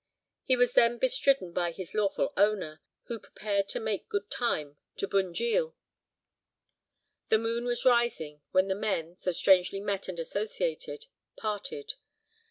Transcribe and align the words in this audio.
He 0.41 0.55
was 0.55 0.73
then 0.73 0.97
bestridden 0.97 1.53
by 1.53 1.69
his 1.71 1.93
lawful 1.93 2.33
owner, 2.35 2.81
who 3.03 3.19
prepared 3.19 3.69
to 3.69 3.79
make 3.79 4.09
good 4.09 4.31
time 4.31 4.77
into 4.95 5.07
Bunjil. 5.07 5.75
The 7.29 7.37
moon 7.37 7.65
was 7.65 7.85
rising, 7.85 8.41
when 8.49 8.67
the 8.67 8.73
men—so 8.73 9.31
strangely 9.31 9.79
met, 9.79 10.07
and 10.07 10.17
associated—parted. 10.19 11.93